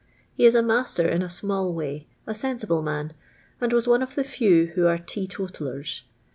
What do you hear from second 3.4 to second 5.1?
and was one of the few who are